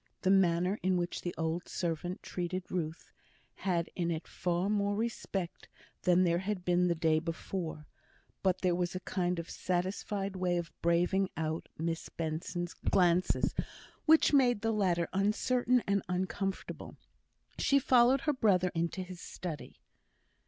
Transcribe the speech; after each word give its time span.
The 0.23 0.31
manner 0.31 0.79
in 0.81 0.97
which 0.97 1.21
the 1.21 1.35
old 1.37 1.67
servant 1.69 2.23
treated 2.23 2.63
Ruth 2.71 3.11
had 3.57 3.91
in 3.95 4.09
it 4.09 4.27
far 4.27 4.67
more 4.67 4.93
of 4.93 4.97
respect 4.97 5.67
than 6.01 6.23
there 6.23 6.39
had 6.39 6.65
been 6.65 6.87
the 6.87 6.95
day 6.95 7.19
before; 7.19 7.85
but 8.41 8.61
there 8.61 8.73
was 8.73 8.95
a 8.95 8.99
kind 9.01 9.37
of 9.37 9.47
satisfied 9.47 10.35
way 10.35 10.57
of 10.57 10.71
braving 10.81 11.29
out 11.37 11.69
Miss 11.77 12.09
Benson's 12.09 12.73
glances 12.73 13.53
which 14.07 14.33
made 14.33 14.61
the 14.61 14.71
latter 14.73 15.07
uncertain 15.13 15.83
and 15.85 16.01
uncomfortable. 16.09 16.97
She 17.59 17.77
followed 17.77 18.21
her 18.21 18.33
brother 18.33 18.71
into 18.73 19.03
his 19.03 19.21
study. 19.21 19.75